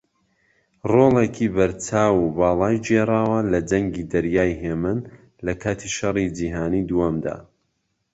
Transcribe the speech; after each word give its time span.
ڕۆڵێکی 0.91 1.47
بەرچاو 1.55 2.15
و 2.21 2.33
باڵای 2.37 2.77
گێڕاوە 2.87 3.39
لە 3.51 3.59
جەنگی 3.69 4.07
دەریای 4.11 4.59
ھێمن 4.61 4.99
لەکاتی 5.45 5.93
شەڕی 5.97 6.27
جیهانی 6.37 6.87
دووەمدا 6.89 7.37